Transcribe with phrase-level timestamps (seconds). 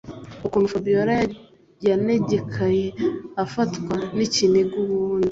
[0.45, 1.15] ukuntu Fabiora
[1.87, 2.85] yanegekaye
[3.43, 5.29] afatwa nikiniga ubundi